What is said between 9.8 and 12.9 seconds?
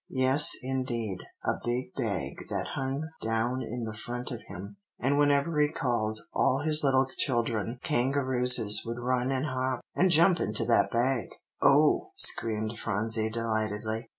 and jump into that bag." "Oh!" screamed